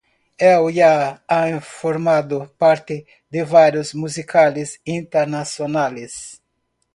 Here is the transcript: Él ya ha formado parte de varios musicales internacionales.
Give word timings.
Él 0.39 0.73
ya 0.73 1.23
ha 1.27 1.59
formado 1.61 2.51
parte 2.57 3.05
de 3.29 3.43
varios 3.43 3.93
musicales 3.93 4.81
internacionales. 4.83 6.41